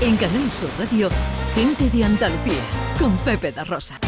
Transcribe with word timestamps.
En 0.00 0.16
Canal 0.16 0.52
Sur 0.52 0.70
Radio, 0.78 1.10
Gente 1.56 1.90
de 1.90 2.04
Andalucía, 2.04 2.62
con 3.00 3.16
Pepe 3.18 3.50
da 3.50 3.64
Rosa. 3.64 3.98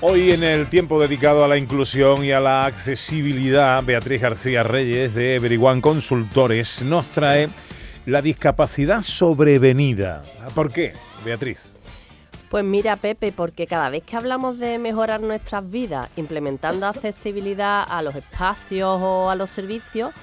Hoy 0.00 0.30
en 0.30 0.44
el 0.44 0.68
tiempo 0.68 1.00
dedicado 1.00 1.44
a 1.44 1.48
la 1.48 1.56
inclusión 1.56 2.24
y 2.24 2.30
a 2.30 2.38
la 2.38 2.66
accesibilidad, 2.66 3.82
Beatriz 3.82 4.22
García 4.22 4.62
Reyes 4.62 5.12
de 5.16 5.34
Everyone 5.34 5.80
Consultores 5.80 6.82
nos 6.82 7.08
trae 7.08 7.48
la 8.06 8.22
discapacidad 8.22 9.02
sobrevenida. 9.02 10.22
¿Por 10.54 10.70
qué, 10.70 10.92
Beatriz? 11.24 11.77
Pues 12.50 12.64
mira, 12.64 12.96
Pepe, 12.96 13.30
porque 13.30 13.66
cada 13.66 13.90
vez 13.90 14.02
que 14.04 14.16
hablamos 14.16 14.58
de 14.58 14.78
mejorar 14.78 15.20
nuestras 15.20 15.70
vidas 15.70 16.08
implementando 16.16 16.86
accesibilidad 16.86 17.84
a 17.86 18.00
los 18.00 18.14
espacios 18.14 18.98
o 19.02 19.28
a 19.28 19.34
los 19.34 19.50
servicios, 19.50 20.14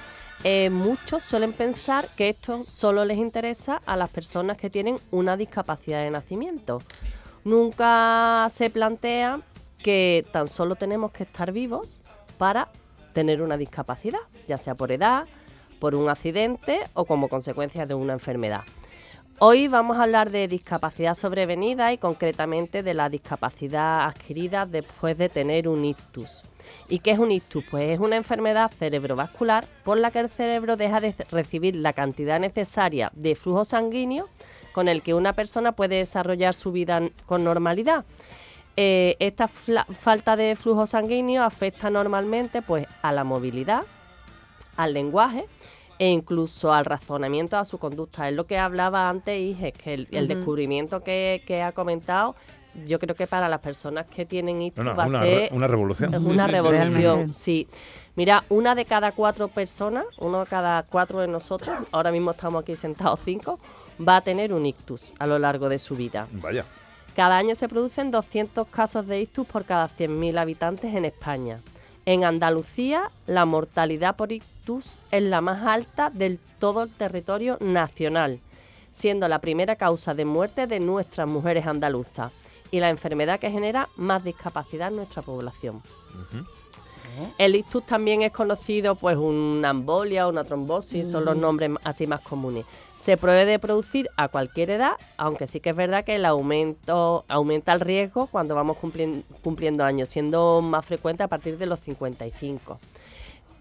eh, 0.42 0.68
muchos 0.70 1.22
suelen 1.22 1.52
pensar 1.52 2.08
que 2.16 2.30
esto 2.30 2.64
solo 2.64 3.04
les 3.04 3.18
interesa 3.18 3.80
a 3.86 3.96
las 3.96 4.10
personas 4.10 4.56
que 4.56 4.70
tienen 4.70 4.96
una 5.12 5.36
discapacidad 5.36 6.02
de 6.02 6.10
nacimiento. 6.10 6.82
Nunca 7.44 8.48
se 8.50 8.70
plantea 8.70 9.40
que 9.78 10.24
tan 10.32 10.48
solo 10.48 10.74
tenemos 10.74 11.12
que 11.12 11.22
estar 11.22 11.52
vivos 11.52 12.02
para 12.38 12.68
tener 13.12 13.40
una 13.40 13.56
discapacidad, 13.56 14.18
ya 14.48 14.58
sea 14.58 14.74
por 14.74 14.90
edad, 14.90 15.26
por 15.78 15.94
un 15.94 16.08
accidente 16.08 16.80
o 16.94 17.04
como 17.04 17.28
consecuencia 17.28 17.86
de 17.86 17.94
una 17.94 18.14
enfermedad. 18.14 18.62
Hoy 19.38 19.68
vamos 19.68 19.98
a 19.98 20.04
hablar 20.04 20.30
de 20.30 20.48
discapacidad 20.48 21.14
sobrevenida 21.14 21.92
y 21.92 21.98
concretamente 21.98 22.82
de 22.82 22.94
la 22.94 23.10
discapacidad 23.10 24.06
adquirida 24.06 24.64
después 24.64 25.18
de 25.18 25.28
tener 25.28 25.68
un 25.68 25.84
ictus. 25.84 26.42
¿Y 26.88 27.00
qué 27.00 27.10
es 27.10 27.18
un 27.18 27.30
ictus? 27.30 27.62
Pues 27.70 27.90
es 27.90 27.98
una 27.98 28.16
enfermedad 28.16 28.70
cerebrovascular 28.70 29.66
por 29.84 29.98
la 29.98 30.10
que 30.10 30.20
el 30.20 30.30
cerebro 30.30 30.78
deja 30.78 31.00
de 31.00 31.14
recibir 31.30 31.76
la 31.76 31.92
cantidad 31.92 32.40
necesaria 32.40 33.12
de 33.14 33.34
flujo 33.34 33.66
sanguíneo 33.66 34.26
con 34.72 34.88
el 34.88 35.02
que 35.02 35.12
una 35.12 35.34
persona 35.34 35.72
puede 35.72 35.96
desarrollar 35.96 36.54
su 36.54 36.72
vida 36.72 37.02
con 37.26 37.44
normalidad. 37.44 38.06
Eh, 38.78 39.16
esta 39.18 39.48
falta 39.48 40.36
de 40.36 40.56
flujo 40.56 40.86
sanguíneo 40.86 41.44
afecta 41.44 41.90
normalmente 41.90 42.62
pues, 42.62 42.86
a 43.02 43.12
la 43.12 43.22
movilidad, 43.22 43.82
al 44.78 44.94
lenguaje 44.94 45.44
e 45.98 46.10
incluso 46.10 46.72
al 46.72 46.84
razonamiento, 46.84 47.56
a 47.56 47.64
su 47.64 47.78
conducta. 47.78 48.28
Es 48.28 48.34
lo 48.34 48.46
que 48.46 48.58
hablaba 48.58 49.08
antes, 49.08 49.38
y 49.38 49.56
es 49.64 49.72
que 49.72 49.94
el, 49.94 50.28
descubrimiento 50.28 51.00
que, 51.00 51.62
ha 51.64 51.72
comentado, 51.72 52.34
yo 52.86 52.98
creo 52.98 53.14
que 53.14 53.26
para 53.26 53.48
las 53.48 53.60
personas 53.60 54.06
que 54.06 54.26
tienen 54.26 54.60
esto 54.62 54.84
va 54.84 55.04
a 55.04 55.08
ser 55.08 55.52
una 55.52 55.66
revolución. 55.66 56.14
Es 56.14 56.20
una 56.20 56.46
revolución, 56.46 57.32
sí. 57.32 57.66
Mira, 58.14 58.44
una 58.48 58.74
de 58.74 58.84
cada 58.84 59.12
cuatro 59.12 59.48
personas, 59.48 60.04
uno 60.18 60.40
de 60.40 60.46
cada 60.46 60.82
cuatro 60.84 61.20
de 61.20 61.28
nosotros, 61.28 61.76
ahora 61.92 62.10
mismo 62.10 62.30
estamos 62.30 62.62
aquí 62.62 62.76
sentados 62.76 63.20
cinco, 63.24 63.58
va 64.06 64.16
a 64.16 64.20
tener 64.22 64.52
un 64.52 64.66
ictus 64.66 65.12
a 65.18 65.26
lo 65.26 65.38
largo 65.38 65.68
de 65.68 65.78
su 65.78 65.96
vida. 65.96 66.26
Vaya. 66.32 66.64
Cada 67.14 67.38
año 67.38 67.54
se 67.54 67.66
producen 67.66 68.10
200 68.10 68.68
casos 68.68 69.06
de 69.06 69.20
ictus 69.20 69.46
por 69.46 69.64
cada 69.64 69.88
100.000 69.88 70.38
habitantes 70.38 70.94
en 70.94 71.06
España. 71.06 71.60
En 72.08 72.22
Andalucía, 72.22 73.10
la 73.26 73.44
mortalidad 73.46 74.14
por 74.14 74.30
ictus 74.30 75.00
es 75.10 75.24
la 75.24 75.40
más 75.40 75.66
alta 75.66 76.08
del 76.08 76.38
todo 76.60 76.84
el 76.84 76.90
territorio 76.90 77.58
nacional, 77.60 78.38
siendo 78.92 79.26
la 79.26 79.40
primera 79.40 79.74
causa 79.74 80.14
de 80.14 80.24
muerte 80.24 80.68
de 80.68 80.78
nuestras 80.78 81.28
mujeres 81.28 81.66
andaluzas 81.66 82.32
y 82.70 82.78
la 82.78 82.90
enfermedad 82.90 83.40
que 83.40 83.50
genera 83.50 83.88
más 83.96 84.22
discapacidad 84.22 84.90
en 84.90 84.96
nuestra 84.98 85.22
población. 85.22 85.82
El 87.38 87.54
ictus 87.56 87.84
también 87.84 88.22
es 88.22 88.32
conocido, 88.32 88.94
pues 88.94 89.16
una 89.16 89.70
embolia, 89.70 90.26
una 90.26 90.44
trombosis, 90.44 91.10
son 91.10 91.24
los 91.24 91.36
nombres 91.36 91.70
así 91.84 92.06
más 92.06 92.20
comunes. 92.20 92.64
Se 92.96 93.16
puede 93.16 93.58
producir 93.58 94.10
a 94.16 94.28
cualquier 94.28 94.70
edad, 94.70 94.92
aunque 95.16 95.46
sí 95.46 95.60
que 95.60 95.70
es 95.70 95.76
verdad 95.76 96.04
que 96.04 96.16
el 96.16 96.24
aumento 96.24 97.24
aumenta 97.28 97.72
el 97.72 97.80
riesgo 97.80 98.26
cuando 98.26 98.54
vamos 98.54 98.78
cumpliendo, 99.42 99.84
años, 99.84 100.08
siendo 100.08 100.60
más 100.60 100.84
frecuente 100.84 101.22
a 101.22 101.28
partir 101.28 101.56
de 101.58 101.66
los 101.66 101.80
55. 101.80 102.80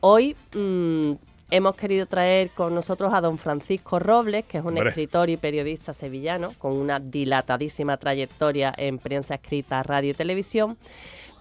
Hoy 0.01 0.35
mm, 0.53 1.13
hemos 1.51 1.75
querido 1.75 2.05
traer 2.05 2.49
con 2.51 2.73
nosotros 2.73 3.13
a 3.13 3.21
don 3.21 3.37
Francisco 3.37 3.99
Robles, 3.99 4.45
que 4.45 4.57
es 4.57 4.65
un 4.65 4.77
escritor 4.77 5.29
y 5.29 5.37
periodista 5.37 5.93
sevillano 5.93 6.49
con 6.57 6.73
una 6.73 6.99
dilatadísima 6.99 7.97
trayectoria 7.97 8.73
en 8.77 8.97
prensa 8.97 9.35
escrita, 9.35 9.83
radio 9.83 10.11
y 10.11 10.15
televisión. 10.15 10.77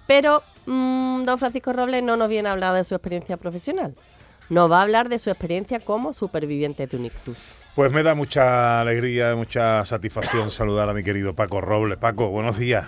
Pero 0.06 0.42
mm, 0.66 1.24
don 1.24 1.38
Francisco 1.38 1.72
Robles 1.72 2.02
no 2.02 2.16
nos 2.16 2.28
viene 2.28 2.48
a 2.48 2.52
hablar 2.52 2.74
de 2.74 2.84
su 2.84 2.94
experiencia 2.94 3.36
profesional. 3.36 3.94
Nos 4.50 4.70
va 4.70 4.80
a 4.80 4.82
hablar 4.82 5.08
de 5.08 5.18
su 5.18 5.30
experiencia 5.30 5.80
como 5.80 6.12
superviviente 6.12 6.86
de 6.86 6.96
un 6.96 7.06
ictus. 7.06 7.64
Pues 7.74 7.90
me 7.90 8.02
da 8.02 8.14
mucha 8.14 8.80
alegría, 8.80 9.34
mucha 9.34 9.84
satisfacción 9.84 10.50
saludar 10.50 10.88
a 10.88 10.94
mi 10.94 11.02
querido 11.02 11.34
Paco 11.34 11.60
Robles. 11.60 11.96
Paco, 11.96 12.28
buenos 12.28 12.58
días. 12.58 12.86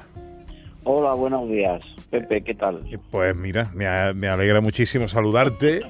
Hola, 0.85 1.15
buenos 1.15 1.49
días. 1.49 1.83
Pepe, 2.11 2.43
¿qué 2.43 2.55
tal? 2.55 2.85
Pues 3.11 3.35
mira, 3.35 3.73
me, 3.75 3.89
alegra 4.29 4.61
muchísimo 4.61 5.09
saludarte. 5.09 5.81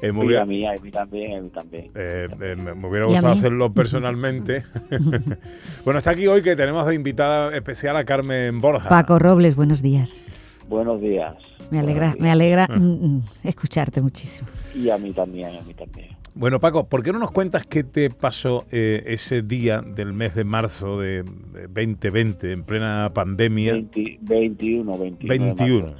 Eh, 0.00 0.08
a 0.08 0.12
mí, 0.46 0.64
a 0.64 0.72
mí 0.80 0.90
también, 0.90 1.36
a 1.36 1.40
mí 1.42 1.50
también. 1.50 1.90
Eh, 1.94 2.28
eh, 2.40 2.56
me, 2.56 2.88
hubiera 2.88 3.04
gustado 3.04 3.34
hacerlo 3.34 3.74
personalmente. 3.74 4.62
bueno, 5.84 5.98
está 5.98 6.12
aquí 6.12 6.26
hoy 6.28 6.40
que 6.40 6.56
tenemos 6.56 6.86
de 6.86 6.94
invitada 6.94 7.54
especial 7.54 7.96
a 7.96 8.04
Carmen 8.04 8.58
Borja. 8.60 8.88
Paco 8.88 9.18
Robles, 9.18 9.54
buenos 9.56 9.82
días. 9.82 10.22
Buenos 10.68 11.00
días. 11.00 11.34
Me 11.70 11.78
alegra, 11.78 12.14
me 12.18 12.30
alegra 12.30 12.68
mm, 12.68 13.16
mm, 13.16 13.22
escucharte 13.44 14.00
muchísimo. 14.00 14.48
Y 14.74 14.90
a 14.90 14.98
mí 14.98 15.12
también, 15.12 15.56
a 15.56 15.62
mí 15.62 15.74
también. 15.74 16.08
Bueno, 16.34 16.60
Paco, 16.60 16.88
¿por 16.88 17.02
qué 17.02 17.10
no 17.10 17.18
nos 17.18 17.32
cuentas 17.32 17.66
qué 17.66 17.82
te 17.82 18.10
pasó 18.10 18.64
eh, 18.70 19.02
ese 19.06 19.42
día 19.42 19.80
del 19.80 20.12
mes 20.12 20.36
de 20.36 20.44
marzo 20.44 21.00
de 21.00 21.24
2020, 21.24 22.52
en 22.52 22.62
plena 22.62 23.10
pandemia? 23.12 23.72
21, 24.20 24.98
21. 24.98 25.96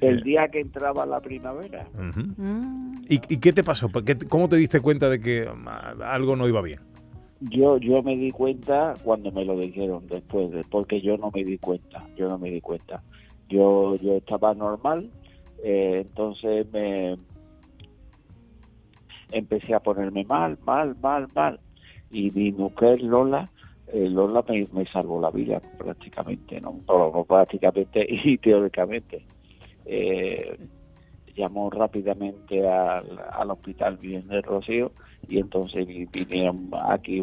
el 0.00 0.22
día 0.22 0.48
que 0.48 0.60
entraba 0.60 1.04
la 1.06 1.20
primavera. 1.20 1.88
¿Y, 3.08 3.18
qué 3.18 3.52
te 3.52 3.64
pasó? 3.64 3.88
¿Cómo 4.28 4.48
te 4.48 4.56
diste 4.56 4.80
cuenta 4.80 5.08
de 5.08 5.18
que 5.18 5.48
ah, 5.66 5.94
algo 6.04 6.36
no 6.36 6.46
iba 6.46 6.62
bien? 6.62 6.78
Yo, 7.40 7.78
yo 7.78 8.00
me 8.02 8.16
di 8.16 8.30
cuenta 8.30 8.94
cuando 9.02 9.32
me 9.32 9.44
lo 9.44 9.58
dijeron 9.58 10.06
después, 10.08 10.50
porque 10.70 11.00
yo 11.00 11.16
no 11.16 11.32
me 11.34 11.42
di 11.42 11.58
cuenta, 11.58 12.04
yo 12.16 12.28
no 12.28 12.38
me 12.38 12.50
di 12.50 12.60
cuenta. 12.60 13.02
Yo, 13.54 13.94
yo 14.02 14.16
estaba 14.16 14.52
normal, 14.52 15.10
eh, 15.62 16.02
entonces 16.04 16.66
me 16.72 17.16
empecé 19.30 19.74
a 19.74 19.80
ponerme 19.80 20.24
mal, 20.24 20.58
mal, 20.66 20.96
mal, 21.00 21.28
mal. 21.32 21.60
Y 22.10 22.32
mi 22.32 22.50
mujer 22.50 23.00
Lola, 23.00 23.48
eh, 23.92 24.08
Lola 24.08 24.44
me, 24.48 24.86
salvó 24.86 25.20
la 25.20 25.30
vida 25.30 25.62
prácticamente, 25.78 26.60
¿no? 26.60 26.80
prácticamente 27.28 28.04
y 28.24 28.38
teóricamente. 28.38 29.24
Eh, 29.86 30.58
llamó 31.36 31.70
rápidamente 31.70 32.68
al, 32.68 33.50
hospital 33.52 33.98
Bien 33.98 34.26
de 34.26 34.42
Rocío 34.42 34.90
y 35.28 35.38
entonces 35.38 35.86
vinieron 35.86 36.70
aquí 36.88 37.22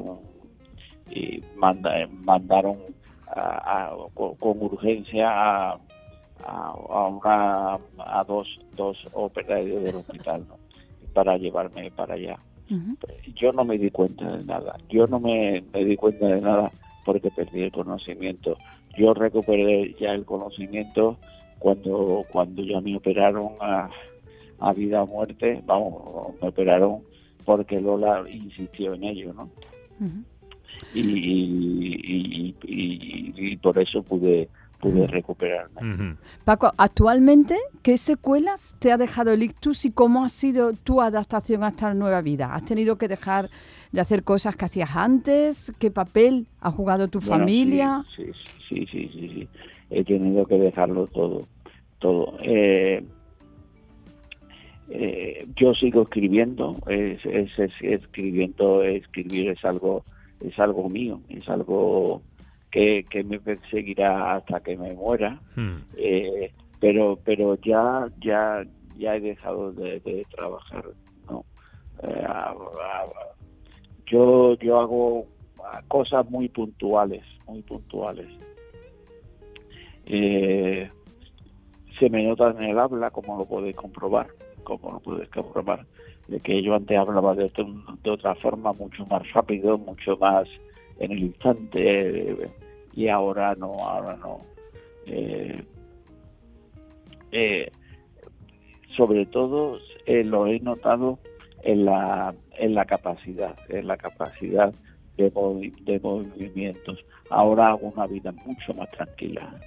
y 1.09 1.43
mandaron 1.57 2.77
con, 4.13 4.61
urgencia 4.61 5.27
a, 5.29 5.79
a, 6.43 7.07
una, 7.07 7.75
a 7.97 8.23
dos, 8.27 8.47
dos 8.75 8.97
operarios 9.13 9.83
del 9.83 9.95
hospital 9.95 10.45
para 11.13 11.37
llevarme 11.37 11.91
para 11.91 12.15
allá. 12.15 12.39
Yo 13.35 13.51
no 13.51 13.65
me 13.65 13.77
di 13.77 13.91
cuenta 13.91 14.37
de 14.37 14.45
nada, 14.45 14.77
yo 14.89 15.05
no 15.05 15.19
me, 15.19 15.61
di 15.73 15.95
cuenta 15.97 16.25
de 16.25 16.39
nada 16.39 16.71
porque 17.05 17.29
perdí 17.29 17.63
el 17.63 17.71
conocimiento. 17.71 18.57
Yo 18.97 19.13
recuperé 19.13 19.93
ya 19.99 20.13
el 20.13 20.23
conocimiento 20.23 21.17
cuando, 21.59 22.25
cuando 22.31 22.63
ya 22.63 22.79
me 22.79 22.95
operaron 22.95 23.49
a, 23.59 23.89
a 24.59 24.73
vida 24.73 25.03
o 25.03 25.07
muerte, 25.07 25.61
vamos, 25.65 26.33
me 26.41 26.47
operaron 26.47 27.01
porque 27.43 27.81
Lola 27.81 28.23
insistió 28.29 28.93
en 28.93 29.03
ello, 29.03 29.33
¿no? 29.33 29.49
y, 30.93 32.55
y, 32.63 33.57
por 33.57 33.77
eso 33.77 34.01
pude 34.03 34.49
pude 34.81 35.07
recuperarme. 35.07 36.17
Paco, 36.43 36.73
actualmente, 36.77 37.55
¿qué 37.83 37.97
secuelas 37.97 38.75
te 38.79 38.91
ha 38.91 38.97
dejado 38.97 39.31
el 39.31 39.43
ictus 39.43 39.85
y 39.85 39.91
cómo 39.91 40.23
ha 40.25 40.29
sido 40.29 40.73
tu 40.73 41.01
adaptación 41.01 41.63
a 41.63 41.69
esta 41.69 41.93
nueva 41.93 42.21
vida? 42.21 42.53
¿Has 42.53 42.65
tenido 42.65 42.95
que 42.95 43.07
dejar 43.07 43.49
de 43.91 44.01
hacer 44.01 44.23
cosas 44.23 44.55
que 44.55 44.65
hacías 44.65 44.95
antes? 44.95 45.73
¿Qué 45.79 45.91
papel 45.91 46.47
ha 46.59 46.71
jugado 46.71 47.07
tu 47.07 47.21
familia? 47.21 48.03
Sí 48.15 48.23
sí, 48.71 48.85
sí, 48.91 49.09
sí, 49.13 49.29
sí, 49.33 49.47
He 49.89 50.03
tenido 50.03 50.45
que 50.45 50.55
dejarlo 50.55 51.07
todo, 51.07 51.47
todo. 51.99 52.37
Eh, 52.43 53.03
eh, 54.89 55.45
yo 55.55 55.73
sigo 55.73 56.03
escribiendo, 56.03 56.77
es, 56.87 57.19
es, 57.25 57.51
escribiendo, 57.81 58.83
escribir 58.83 59.49
es 59.49 59.65
algo, 59.65 60.05
es 60.39 60.57
algo 60.59 60.89
mío, 60.89 61.19
es 61.29 61.47
algo 61.49 62.21
que, 62.71 63.05
me 63.25 63.39
perseguirá 63.39 64.35
hasta 64.35 64.61
que 64.61 64.77
me 64.77 64.93
muera. 64.93 65.39
Hmm. 65.55 65.77
Eh, 65.97 66.51
pero 66.81 67.17
pero 67.23 67.55
ya 67.61 68.09
ya 68.19 68.65
ya 68.97 69.15
he 69.15 69.21
dejado 69.21 69.71
de, 69.71 70.25
trabajar 70.31 70.83
no 71.29 71.45
eh, 72.03 72.27
yo 74.07 74.55
yo 74.55 74.79
hago 74.79 75.27
cosas 75.87 76.29
muy 76.29 76.49
puntuales 76.49 77.23
muy 77.47 77.61
puntuales 77.61 78.27
eh, 80.07 80.89
se 81.99 82.09
me 82.09 82.23
nota 82.23 82.49
en 82.49 82.63
el 82.63 82.79
habla 82.79 83.11
como 83.11 83.37
lo 83.37 83.45
podéis 83.45 83.75
comprobar 83.75 84.27
como 84.63 84.93
lo 84.93 84.99
podéis 84.99 85.29
comprobar 85.29 85.85
de 86.27 86.39
que 86.39 86.63
yo 86.63 86.75
antes 86.75 86.97
hablaba 86.97 87.35
de, 87.35 87.51
de 88.03 88.09
otra 88.09 88.35
forma 88.35 88.73
mucho 88.73 89.05
más 89.05 89.21
rápido 89.33 89.77
mucho 89.77 90.17
más 90.17 90.47
en 91.03 91.11
el 91.11 91.19
instante 91.19 92.51
y 92.93 93.07
ahora 93.07 93.55
no 93.55 93.73
ahora 93.73 94.15
no 94.17 94.41
eh, 95.05 95.63
eh, 97.31 97.71
sobre 98.95 99.25
todo 99.25 99.79
eh, 100.05 100.23
lo 100.23 100.47
he 100.47 100.59
notado 100.59 101.19
en 101.63 101.85
la, 101.85 102.33
en 102.57 102.75
la 102.75 102.85
capacidad, 102.85 103.55
en 103.69 103.87
la 103.87 103.97
capacidad 103.97 104.73
de, 105.17 105.29
de 105.83 105.99
movimientos. 105.99 106.99
Ahora 107.29 107.69
hago 107.69 107.87
una 107.95 108.07
vida 108.07 108.31
mucho 108.31 108.73
más 108.73 108.89
tranquila. 108.91 109.59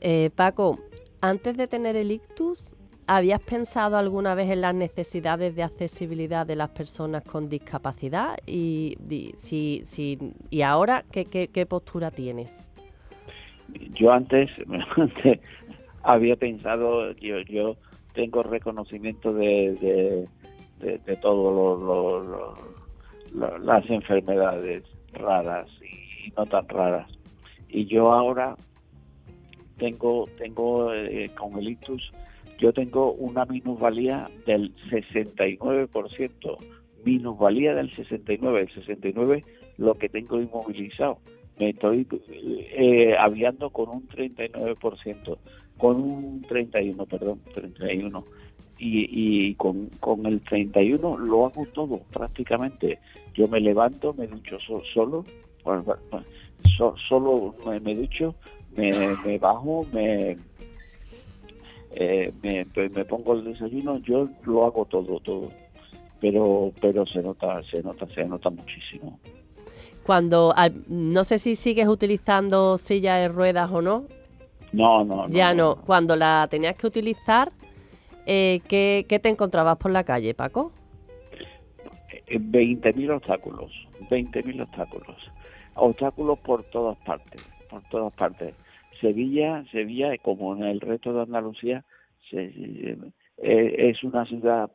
Eh, 0.00 0.30
Paco, 0.34 0.78
antes 1.20 1.56
de 1.56 1.68
tener 1.68 1.96
el 1.96 2.10
ictus, 2.10 2.76
¿habías 3.10 3.40
pensado 3.40 3.96
alguna 3.96 4.36
vez 4.36 4.50
en 4.50 4.60
las 4.60 4.72
necesidades 4.72 5.56
de 5.56 5.64
accesibilidad 5.64 6.46
de 6.46 6.54
las 6.54 6.70
personas 6.70 7.24
con 7.24 7.48
discapacidad? 7.48 8.38
Y, 8.46 8.96
si, 9.36 9.82
si, 9.84 10.16
y 10.48 10.62
ahora, 10.62 11.04
¿qué, 11.10 11.24
qué, 11.24 11.66
postura 11.66 12.12
tienes? 12.12 12.56
Yo 13.94 14.12
antes, 14.12 14.48
había 16.04 16.36
pensado, 16.36 17.10
yo, 17.14 17.40
yo 17.40 17.76
tengo 18.14 18.44
reconocimiento 18.44 19.34
de, 19.34 20.28
de, 20.78 20.98
de, 20.98 21.16
todas 21.16 22.58
las 23.34 23.90
enfermedades 23.90 24.84
raras 25.14 25.68
y 25.82 26.30
no 26.36 26.46
tan 26.46 26.68
raras. 26.68 27.10
Y 27.68 27.86
yo 27.86 28.12
ahora 28.12 28.54
tengo, 29.78 30.28
tengo 30.38 30.94
eh, 30.94 31.28
con 31.36 31.58
el 31.58 31.70
ictus, 31.70 32.12
yo 32.60 32.72
tengo 32.72 33.12
una 33.12 33.46
minusvalía 33.46 34.30
del 34.46 34.72
69%, 34.90 36.56
minusvalía 37.04 37.74
del 37.74 37.94
69, 37.96 38.60
el 38.60 38.74
69 38.74 39.44
lo 39.78 39.94
que 39.94 40.08
tengo 40.08 40.40
inmovilizado. 40.40 41.18
Me 41.58 41.70
estoy 41.70 42.06
eh, 42.30 43.16
aviando 43.18 43.70
con 43.70 43.88
un 43.88 44.08
39% 44.08 45.38
con 45.80 45.96
un 45.96 46.42
31, 46.42 47.06
perdón, 47.06 47.40
31. 47.54 48.24
Y, 48.78 49.48
y 49.48 49.54
con, 49.54 49.88
con 49.98 50.24
el 50.26 50.40
31 50.42 51.18
lo 51.18 51.46
hago 51.46 51.66
todo 51.72 52.00
prácticamente. 52.12 52.98
Yo 53.34 53.48
me 53.48 53.60
levanto, 53.60 54.14
me 54.14 54.26
ducho 54.26 54.58
solo, 54.60 55.24
solo 57.08 57.54
me, 57.82 57.94
ducho, 57.94 58.34
me, 58.76 58.90
me 59.24 59.38
bajo, 59.38 59.86
me, 59.92 60.36
eh, 61.92 62.32
me, 62.42 62.66
me 62.88 63.04
pongo 63.04 63.34
el 63.34 63.44
desayuno, 63.44 63.98
yo 63.98 64.28
lo 64.44 64.64
hago 64.64 64.84
todo, 64.84 65.20
todo. 65.20 65.50
Pero, 66.20 66.72
pero 66.80 67.06
se 67.06 67.22
nota, 67.22 67.62
se 67.70 67.82
nota, 67.82 68.06
se 68.14 68.24
nota 68.24 68.50
muchísimo. 68.50 69.18
Cuando, 70.04 70.54
no 70.88 71.24
sé 71.24 71.38
si 71.38 71.54
sigues 71.54 71.88
utilizando 71.88 72.78
silla 72.78 73.16
de 73.16 73.28
ruedas 73.28 73.70
o 73.70 73.80
no, 73.80 74.04
no, 74.72 75.04
no, 75.04 75.28
Ya 75.28 75.54
no. 75.54 75.76
Cuando 75.76 76.16
la 76.16 76.46
tenías 76.50 76.76
que 76.76 76.86
utilizar, 76.86 77.50
eh, 78.26 78.60
¿qué, 78.68 79.20
te 79.20 79.28
encontrabas 79.28 79.76
por 79.78 79.90
la 79.90 80.04
calle, 80.04 80.34
Paco? 80.34 80.72
20.000 82.28 83.00
eh, 83.00 83.10
obstáculos, 83.10 83.72
20.000 84.08 84.62
obstáculos. 84.62 85.16
Obstáculos 85.74 86.38
por 86.40 86.62
todas 86.64 86.96
partes, 86.98 87.48
por 87.68 87.82
todas 87.84 88.12
partes. 88.12 88.54
Sevilla, 89.00 89.64
Sevilla, 89.70 90.16
como 90.18 90.56
en 90.56 90.64
el 90.64 90.80
resto 90.80 91.12
de 91.12 91.22
Andalucía, 91.22 91.84
eh, 92.32 92.96
es 93.36 94.04
una 94.04 94.24
ciudad 94.26 94.70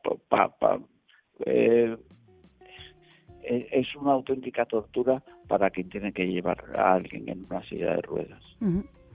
es 3.48 3.96
una 3.96 4.14
auténtica 4.14 4.66
tortura 4.66 5.22
para 5.48 5.70
quien 5.70 5.90
tiene 5.90 6.12
que 6.12 6.26
llevar 6.26 6.64
a 6.76 6.94
alguien 6.94 7.30
en 7.30 7.46
una 7.50 7.64
silla 7.68 7.96
de 7.96 8.02
ruedas. 8.02 8.42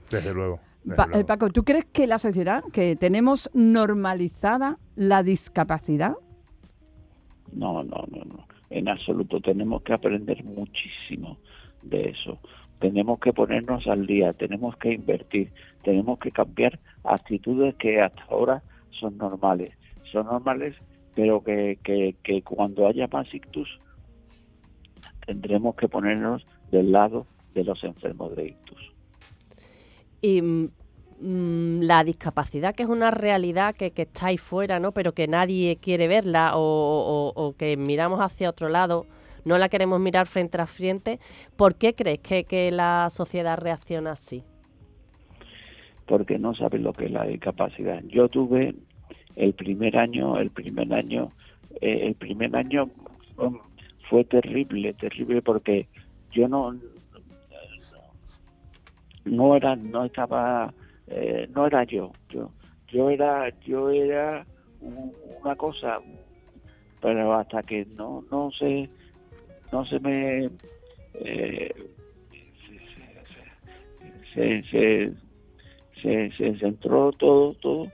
Desde 0.09 0.33
luego. 0.33 0.59
Eh, 0.85 1.23
Paco, 1.25 1.49
¿tú 1.49 1.63
crees 1.63 1.85
que 1.85 2.07
la 2.07 2.17
sociedad, 2.17 2.63
que 2.73 2.95
tenemos 2.95 3.49
normalizada 3.53 4.77
la 4.95 5.21
discapacidad? 5.21 6.13
No, 7.51 7.83
no, 7.83 8.05
no, 8.09 8.23
no. 8.25 8.47
En 8.69 8.87
absoluto. 8.87 9.39
Tenemos 9.41 9.83
que 9.83 9.93
aprender 9.93 10.43
muchísimo 10.43 11.37
de 11.83 12.09
eso. 12.09 12.39
Tenemos 12.81 13.19
que 13.19 13.31
ponernos 13.31 13.87
al 13.87 14.05
día, 14.05 14.33
tenemos 14.33 14.75
que 14.75 14.93
invertir, 14.93 15.51
tenemos 15.83 16.19
que 16.19 16.31
cambiar 16.31 16.79
actitudes 17.03 17.75
que 17.75 18.01
hasta 18.01 18.23
ahora 18.23 18.61
son 18.99 19.17
normales. 19.17 19.73
Son 20.11 20.25
normales, 20.25 20.75
pero 21.15 21.41
que, 21.41 21.79
que, 21.83 22.15
que 22.23 22.41
cuando 22.41 22.87
haya 22.87 23.07
más 23.07 23.33
ictus 23.33 23.79
tendremos 25.25 25.75
que 25.75 25.87
ponernos 25.87 26.45
del 26.71 26.91
lado 26.91 27.25
de 27.53 27.63
los 27.63 27.81
enfermos 27.83 28.35
de 28.35 28.47
ictus 28.47 28.91
y 30.21 30.41
mm, 30.41 31.81
la 31.81 32.03
discapacidad, 32.03 32.75
que 32.75 32.83
es 32.83 32.89
una 32.89 33.11
realidad 33.11 33.75
que, 33.75 33.91
está 33.95 34.27
ahí 34.27 34.37
fuera, 34.37 34.79
¿no? 34.79 34.91
pero 34.91 35.13
que 35.13 35.27
nadie 35.27 35.77
quiere 35.81 36.07
verla 36.07 36.53
o, 36.55 37.55
que 37.57 37.77
miramos 37.77 38.19
hacia 38.19 38.49
otro 38.49 38.69
lado, 38.69 39.05
no 39.45 39.57
la 39.57 39.69
queremos 39.69 39.99
mirar 39.99 40.27
frente 40.27 40.59
a 40.59 40.65
frente, 40.65 41.19
¿por 41.55 41.75
qué 41.75 41.93
crees 41.93 42.19
que, 42.19 42.71
la 42.71 43.09
sociedad 43.09 43.57
reacciona 43.57 44.11
así? 44.11 44.43
Porque 46.05 46.37
no 46.37 46.53
sabe 46.55 46.79
lo 46.79 46.93
que 46.93 47.05
es 47.05 47.11
la 47.11 47.25
discapacidad. 47.25 48.01
Yo 48.03 48.27
tuve 48.29 48.75
el 49.35 49.53
primer 49.53 49.97
año, 49.97 50.37
el 50.37 50.49
primer 50.49 50.93
año, 50.93 51.31
eh, 51.81 52.07
el 52.07 52.15
primer 52.15 52.55
año 52.55 52.89
um, 53.37 53.57
fue 54.09 54.23
terrible, 54.25 54.93
terrible 54.93 55.41
porque 55.41 55.87
yo 56.31 56.47
no 56.47 56.75
no 59.25 59.55
era 59.55 59.75
no 59.75 60.05
estaba 60.05 60.73
eh, 61.07 61.47
no 61.53 61.67
era 61.67 61.83
yo 61.83 62.11
yo 62.29 62.51
yo 62.87 63.09
era 63.09 63.49
yo 63.61 63.89
era 63.89 64.45
una 65.41 65.55
cosa 65.55 65.99
pero 67.01 67.33
hasta 67.33 67.63
que 67.63 67.85
no 67.95 68.23
no 68.31 68.51
se 68.51 68.89
no 69.71 69.85
se 69.85 69.99
me 69.99 70.49
eh, 71.15 71.73
se, 74.33 74.63
se, 74.63 75.13
se, 76.01 76.31
se, 76.31 76.59
centró 76.59 77.11
todo 77.13 77.53
todo. 77.55 77.91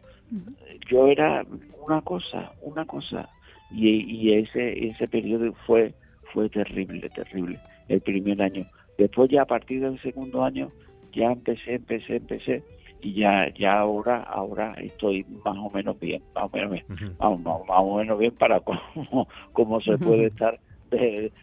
Yo 0.89 1.07
era 1.07 1.45
una 1.85 2.01
cosa 2.01 2.51
una 2.61 2.85
cosa. 2.85 3.29
Y, 3.71 3.89
y 3.89 4.33
ese 4.33 4.87
ese 4.87 5.07
periodo 5.07 5.53
fue 5.65 5.93
fue 6.33 6.49
terrible 6.49 7.09
terrible 7.09 7.59
el 7.89 8.01
primer 8.01 8.41
año. 8.41 8.65
Después 8.97 9.29
ya 9.29 9.43
a 9.43 9.45
partir 9.45 9.81
del 9.81 10.01
segundo 10.01 10.43
año 10.43 10.71
ya 11.13 11.31
empecé, 11.31 11.75
empecé, 11.75 12.17
empecé. 12.17 12.63
Y 13.01 13.13
ya 13.13 13.53
ya 13.53 13.79
ahora 13.79 14.23
ahora 14.23 14.73
estoy 14.79 15.23
más 15.45 15.57
o 15.57 15.69
menos 15.69 15.99
bien, 15.99 16.23
más 16.33 16.45
o 16.45 16.49
menos 16.49 16.71
bien, 16.71 16.85
más, 17.19 17.29
o 17.67 17.97
menos 17.97 18.17
bien 18.17 18.33
para 18.35 18.59
cómo, 18.61 19.27
cómo 19.53 19.81
se 19.81 19.97
puede 19.97 20.25
estar 20.33 20.59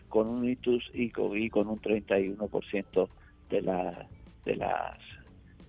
con 0.08 0.28
un 0.28 0.48
itus 0.48 0.90
y 0.92 1.10
con, 1.10 1.36
y 1.36 1.50
con 1.50 1.68
un 1.68 1.80
31% 1.80 3.08
de 3.50 3.62
la 3.62 4.06
de 4.44 4.56
las 4.56 4.98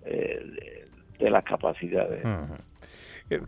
eh, 0.04 0.86
de, 1.18 1.30
las 1.30 1.44
capacidades. 1.44 2.22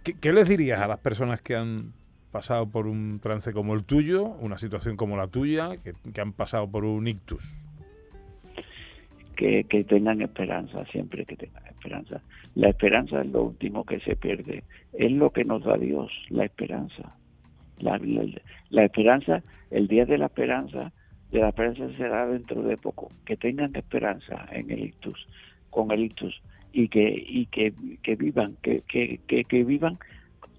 ¿Qué, 0.03 0.15
¿Qué, 0.21 0.33
les 0.33 0.49
dirías 0.49 0.81
a 0.81 0.89
las 0.89 0.99
personas 0.99 1.43
que 1.43 1.55
han 1.55 1.93
pasado 2.33 2.69
por 2.69 2.87
un 2.87 3.21
trance 3.21 3.53
como 3.53 3.75
el 3.75 3.85
tuyo, 3.85 4.25
una 4.25 4.59
situación 4.59 4.97
como 4.97 5.17
la 5.17 5.29
tuya, 5.29 5.77
que, 5.83 5.95
que 6.13 6.21
han 6.21 6.33
pasado 6.33 6.71
por 6.71 6.85
un 6.85 7.07
ictus? 7.07 7.45
que, 9.39 9.85
tengan 9.85 10.21
esperanza, 10.21 10.85
siempre 10.87 11.25
que 11.25 11.37
tengan 11.37 11.65
esperanza. 11.67 12.21
La 12.57 12.71
esperanza 12.71 13.21
es 13.21 13.29
lo 13.29 13.45
último 13.45 13.85
que 13.85 14.01
se 14.01 14.17
pierde, 14.17 14.65
es 14.93 15.13
lo 15.13 15.31
que 15.31 15.45
nos 15.45 15.63
da 15.63 15.77
Dios, 15.77 16.11
la 16.29 16.45
esperanza. 16.45 17.15
La, 17.81 18.01
la, 18.71 18.85
esperanza, 18.85 19.43
el 19.71 19.89
día 19.89 20.05
de 20.05 20.19
la 20.19 20.27
esperanza, 20.27 20.93
de 21.31 21.41
la 21.41 21.49
esperanza 21.49 21.89
será 21.97 22.27
dentro 22.27 22.63
de 22.63 22.77
poco. 22.77 23.11
Que 23.25 23.37
tengan 23.37 23.75
esperanza 23.77 24.47
en 24.51 24.71
el 24.71 24.85
ictus, 24.85 25.27
con 25.71 25.91
el 25.91 26.05
ictus, 26.05 26.41
y 26.73 26.89
que, 26.89 27.25
y 27.27 27.47
que, 27.47 27.73
que 28.03 28.17
vivan, 28.17 28.57
que, 28.63 28.83
que, 28.89 29.21
que, 29.27 29.45
que 29.45 29.65
vivan 29.65 29.99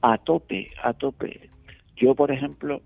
a 0.01 0.17
tope, 0.17 0.71
a 0.83 0.93
tope. 0.93 1.49
Yo, 1.97 2.15
por 2.15 2.31
ejemplo, 2.31 2.81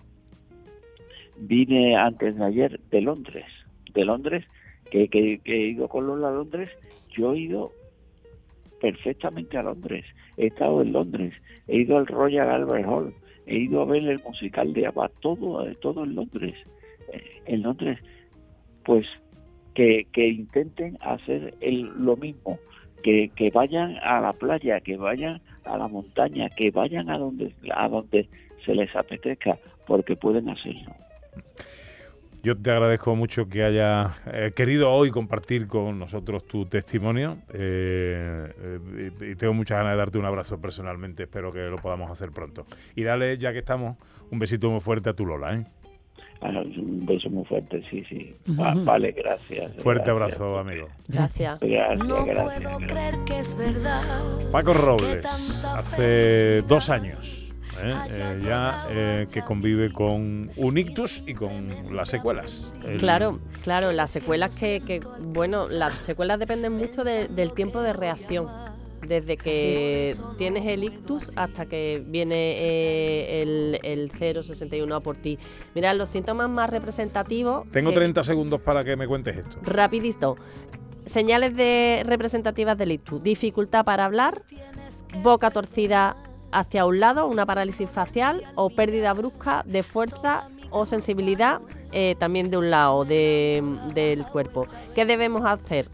vine 1.37 1.95
antes 1.95 2.35
de 2.35 2.45
ayer 2.45 2.79
de 2.91 3.01
Londres, 3.01 3.45
de 3.93 4.05
Londres, 4.05 4.45
que, 4.89 5.39
he 5.43 5.57
ido 5.67 5.87
con 5.87 6.07
los 6.07 6.19
Londres, 6.19 6.69
yo 7.15 7.33
he 7.33 7.39
ido 7.39 7.71
perfectamente 8.81 9.57
a 9.57 9.63
Londres. 9.63 10.05
He 10.37 10.47
estado 10.47 10.81
en 10.81 10.93
Londres, 10.93 11.33
he 11.67 11.77
ido 11.77 11.97
al 11.97 12.07
Royal 12.07 12.49
Albert 12.49 12.87
Hall, 12.87 13.13
he 13.45 13.57
ido 13.57 13.81
a 13.81 13.85
ver 13.85 14.03
el 14.03 14.21
musical 14.23 14.73
de 14.73 14.87
ABBA, 14.87 15.09
todo, 15.21 15.65
todo 15.75 16.03
en 16.03 16.15
Londres. 16.15 16.55
Eh, 17.11 17.41
en 17.45 17.63
Londres, 17.63 17.99
pues 18.85 19.05
que, 19.73 20.07
que 20.11 20.27
intenten 20.27 20.97
hacer 21.01 21.53
el, 21.61 21.81
lo 21.97 22.15
mismo, 22.15 22.59
que, 23.03 23.31
que 23.35 23.49
vayan 23.51 23.97
a 24.01 24.21
la 24.21 24.33
playa, 24.33 24.79
que 24.79 24.97
vayan 24.97 25.41
a 25.65 25.77
la 25.77 25.87
montaña, 25.87 26.49
que 26.49 26.71
vayan 26.71 27.09
a 27.09 27.17
donde, 27.17 27.53
a 27.75 27.87
donde 27.89 28.29
se 28.65 28.75
les 28.75 28.95
apetezca, 28.95 29.57
porque 29.85 30.15
pueden 30.15 30.49
hacerlo. 30.49 30.93
Yo 32.43 32.57
te 32.57 32.71
agradezco 32.71 33.15
mucho 33.15 33.47
que 33.47 33.63
haya 33.63 34.17
eh, 34.25 34.51
querido 34.53 34.91
hoy 34.91 35.09
compartir 35.11 35.65
con 35.65 35.97
nosotros 35.97 36.45
tu 36.45 36.65
testimonio 36.65 37.37
eh, 37.53 38.51
eh, 38.61 39.11
y 39.31 39.35
tengo 39.35 39.53
muchas 39.53 39.77
ganas 39.77 39.93
de 39.93 39.97
darte 39.97 40.17
un 40.17 40.25
abrazo 40.25 40.59
personalmente. 40.59 41.23
Espero 41.23 41.53
que 41.53 41.59
lo 41.61 41.77
podamos 41.77 42.11
hacer 42.11 42.31
pronto. 42.31 42.65
Y 42.95 43.03
dale, 43.03 43.37
ya 43.37 43.53
que 43.53 43.59
estamos, 43.59 43.95
un 44.29 44.39
besito 44.39 44.69
muy 44.69 44.81
fuerte 44.81 45.09
a 45.09 45.13
tu 45.13 45.25
Lola. 45.25 45.53
¿eh? 45.55 45.65
Ah, 46.41 46.49
un 46.49 47.05
beso 47.05 47.29
muy 47.29 47.45
fuerte, 47.45 47.81
sí, 47.89 48.03
sí. 48.09 48.35
Va- 48.59 48.73
vale, 48.75 49.13
gracias. 49.13 49.71
Fuerte 49.81 50.11
gracias. 50.13 50.41
abrazo, 50.41 50.59
amigo. 50.59 50.89
Gracias. 51.07 51.57
Gracias, 51.61 51.99
No 51.99 52.25
gracias. 52.25 52.43
puedo 52.43 52.77
gracias. 52.79 52.91
creer 52.91 53.15
que 53.25 53.39
es 53.39 53.57
verdad. 53.57 54.01
Paco 54.51 54.73
Robles, 54.73 55.65
hace 55.65 56.61
dos 56.63 56.89
años 56.89 57.42
¿eh? 57.83 57.93
Eh, 58.09 58.41
ya 58.43 58.87
eh, 58.89 59.27
que 59.31 59.41
convive 59.41 59.91
con 59.91 60.49
un 60.55 60.77
ictus 60.77 61.23
y 61.27 61.33
con 61.33 61.95
las 61.95 62.09
secuelas. 62.09 62.73
El- 62.85 62.97
Claro, 62.97 63.39
claro, 63.63 63.91
las 63.91 64.09
secuelas 64.11 64.57
que, 64.59 64.81
que 64.85 64.99
bueno, 65.19 65.67
las 65.69 65.93
secuelas 66.05 66.39
dependen 66.39 66.73
mucho 66.73 67.03
de- 67.03 67.27
del 67.27 67.53
tiempo 67.53 67.81
de 67.81 67.93
reacción. 67.93 68.47
Desde 69.07 69.35
que 69.35 70.15
tienes 70.37 70.65
el 70.65 70.85
ictus 70.85 71.33
hasta 71.35 71.65
que 71.65 72.01
viene 72.07 72.53
eh, 72.57 73.41
el, 73.41 73.79
el 73.83 74.11
061 74.11 74.95
a 74.95 74.99
por 75.01 75.17
ti. 75.17 75.37
Mira, 75.75 75.93
los 75.93 76.07
síntomas 76.07 76.49
más 76.49 76.69
representativos. 76.69 77.69
Tengo 77.71 77.89
que- 77.89 77.95
30 77.95 78.23
segundos 78.23 78.61
para 78.61 78.81
que 78.81 78.95
me 78.95 79.05
cuentes 79.05 79.35
esto. 79.35 79.57
Rapidito. 79.63 80.37
Señales 81.05 81.53
de 81.53 82.03
representativas 82.05 82.77
del 82.77 82.93
ictus. 82.93 83.21
Dificultad 83.21 83.83
para 83.83 84.05
hablar, 84.05 84.41
boca 85.21 85.51
torcida 85.51 86.15
hacia 86.53 86.85
un 86.85 86.99
lado, 86.99 87.27
una 87.27 87.45
parálisis 87.45 87.89
facial 87.89 88.43
o 88.55 88.69
pérdida 88.69 89.11
brusca 89.13 89.63
de 89.65 89.83
fuerza 89.83 90.47
o 90.69 90.85
sensibilidad 90.85 91.59
eh, 91.91 92.15
también 92.17 92.49
de 92.49 92.57
un 92.57 92.71
lado 92.71 93.05
de- 93.05 93.61
del 93.93 94.25
cuerpo. 94.25 94.65
¿Qué 94.95 95.05
debemos 95.05 95.43
hacer? 95.45 95.89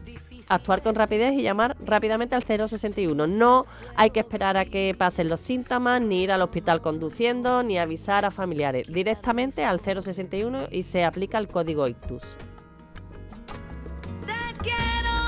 Actuar 0.51 0.81
con 0.81 0.95
rapidez 0.95 1.33
y 1.37 1.43
llamar 1.43 1.75
rápidamente 1.85 2.33
al 2.33 2.43
061. 2.43 3.27
No 3.27 3.65
hay 3.95 4.09
que 4.09 4.21
esperar 4.21 4.57
a 4.57 4.65
que 4.65 4.95
pasen 4.97 5.29
los 5.29 5.41
síntomas, 5.41 6.01
ni 6.01 6.23
ir 6.23 6.31
al 6.31 6.41
hospital 6.41 6.81
conduciendo, 6.81 7.61
ni 7.61 7.77
avisar 7.77 8.25
a 8.25 8.31
familiares. 8.31 8.87
Directamente 8.91 9.63
al 9.63 9.79
061 9.79 10.63
y 10.71 10.83
se 10.83 11.03
aplica 11.03 11.37
el 11.37 11.47
código 11.49 11.87
ictus. 11.87 12.23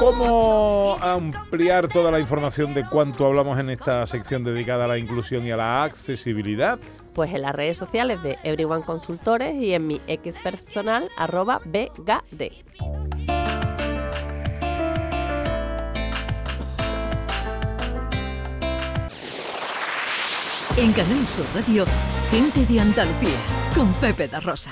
¿Cómo 0.01 0.97
ampliar 0.99 1.87
toda 1.87 2.09
la 2.09 2.19
información 2.19 2.73
de 2.73 2.83
cuánto 2.87 3.23
hablamos 3.23 3.59
en 3.59 3.69
esta 3.69 4.07
sección 4.07 4.43
dedicada 4.43 4.85
a 4.85 4.87
la 4.87 4.97
inclusión 4.97 5.45
y 5.45 5.51
a 5.51 5.57
la 5.57 5.83
accesibilidad? 5.83 6.79
Pues 7.13 7.31
en 7.35 7.43
las 7.43 7.53
redes 7.53 7.77
sociales 7.77 8.23
de 8.23 8.39
Everyone 8.41 8.83
Consultores 8.83 9.53
y 9.53 9.75
en 9.75 9.85
mi 9.85 10.01
X 10.07 10.39
personal, 10.39 11.07
arroba 11.17 11.61
BGD. 11.65 12.41
En 20.77 20.93
Canal 20.93 21.27
Sur 21.27 21.45
Radio, 21.53 21.85
gente 22.31 22.65
de 22.65 22.79
Andalucía, 22.79 23.37
con 23.75 23.93
Pepe 23.93 24.27
da 24.27 24.39
Rosa. 24.39 24.69